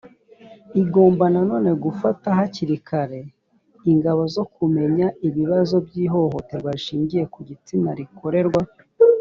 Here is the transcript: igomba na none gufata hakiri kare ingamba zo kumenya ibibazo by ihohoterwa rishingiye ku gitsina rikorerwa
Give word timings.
igomba 0.81 1.25
na 1.33 1.41
none 1.49 1.69
gufata 1.83 2.27
hakiri 2.37 2.75
kare 2.87 3.21
ingamba 3.91 4.23
zo 4.35 4.43
kumenya 4.55 5.07
ibibazo 5.27 5.75
by 5.85 5.95
ihohoterwa 6.05 6.69
rishingiye 6.77 7.23
ku 7.33 7.39
gitsina 7.49 7.89
rikorerwa 7.99 8.61